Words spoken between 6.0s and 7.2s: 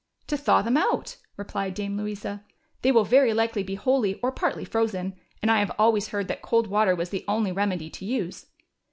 heard that cold water was